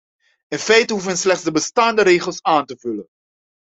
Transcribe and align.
In 0.55 0.61
feite 0.67 0.93
hoeft 0.93 1.05
men 1.07 1.17
slechts 1.21 1.43
de 1.47 1.51
bestaande 1.57 2.03
regels 2.09 2.41
aan 2.51 2.65
te 2.67 2.75
vullen. 2.81 3.07